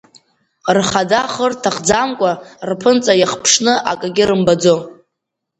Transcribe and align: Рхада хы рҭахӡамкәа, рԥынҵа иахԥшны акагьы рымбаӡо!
Рхада 0.77 1.21
хы 1.31 1.45
рҭахӡамкәа, 1.51 2.31
рԥынҵа 2.69 3.13
иахԥшны 3.17 3.73
акагьы 3.91 4.23
рымбаӡо! 4.29 4.75